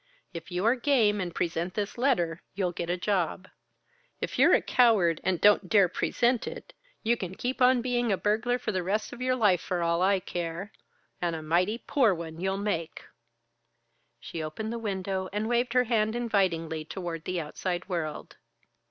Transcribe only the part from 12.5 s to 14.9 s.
make!" She opened the